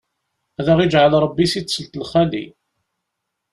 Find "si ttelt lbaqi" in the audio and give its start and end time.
1.51-2.45